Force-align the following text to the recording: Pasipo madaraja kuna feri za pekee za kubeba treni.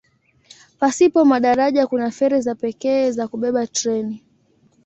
Pasipo 0.79 1.25
madaraja 1.25 1.87
kuna 1.87 2.11
feri 2.11 2.41
za 2.41 2.55
pekee 2.55 3.11
za 3.11 3.27
kubeba 3.27 3.67
treni. 3.67 4.23